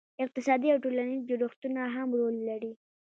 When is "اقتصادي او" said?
0.25-0.77